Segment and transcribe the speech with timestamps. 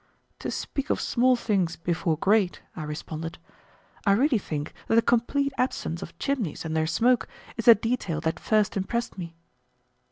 [0.39, 3.37] "To speak of small things before great," I responded,
[4.03, 8.19] "I really think that the complete absence of chimneys and their smoke is the detail
[8.21, 9.35] that first impressed me."